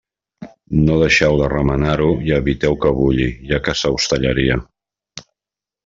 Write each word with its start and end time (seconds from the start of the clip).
No 0.87 0.95
deixeu 1.01 1.37
de 1.41 1.49
remenar-ho 1.53 2.09
i 2.29 2.35
eviteu 2.39 2.79
que 2.87 2.95
bulli, 3.03 3.31
ja 3.53 3.63
que 3.69 3.79
se 3.83 3.93
us 3.99 4.13
tallaria. 4.15 4.61